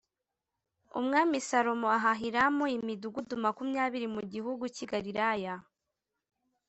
Umwami 0.99 1.37
Salomo 1.49 1.87
aha 1.97 2.11
Hiramu 2.19 2.65
imidugudu 2.77 3.33
makumyabiri 3.45 4.07
mu 4.15 4.21
gihugu 4.31 4.63
cy’i 4.75 4.85
Galilaya 4.91 5.53